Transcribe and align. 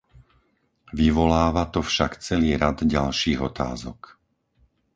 Vyvoláva 1.01 1.61
to 1.73 1.79
však 1.89 2.11
celý 2.27 2.51
rad 2.63 2.77
ďalších 2.93 3.37
otázok. 3.49 3.99